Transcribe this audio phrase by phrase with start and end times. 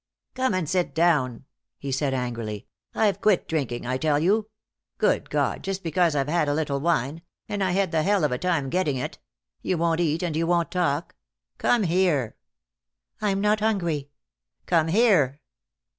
[0.33, 1.45] "Come and sit down,"
[1.77, 2.65] he said angrily.
[2.95, 4.49] "I've quit drinking, I tell you.
[4.97, 8.31] Good God, just because I've had a little wine and I had the hell of
[8.31, 9.19] a time getting it
[9.61, 11.13] you won't eat and won't talk.
[11.59, 12.35] Come here."
[13.21, 14.09] "I'm not hungry."
[14.65, 15.39] "Come here."